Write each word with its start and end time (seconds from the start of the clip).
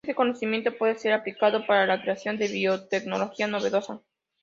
Este 0.03 0.15
conocimiento 0.15 0.75
puede 0.75 0.95
ser 0.97 1.13
aplicado 1.13 1.63
para 1.67 1.85
la 1.85 2.01
creación 2.01 2.35
de 2.39 2.47
biotecnología 2.47 3.45
novedosa. 3.45 4.01